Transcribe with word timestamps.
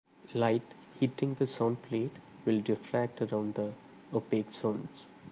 Light 0.33 0.63
hitting 0.99 1.35
the 1.35 1.45
zone 1.45 1.75
plate 1.75 2.13
will 2.43 2.59
diffract 2.59 3.21
around 3.31 3.53
the 3.53 3.71
opaque 4.11 4.51
zones. 4.51 5.05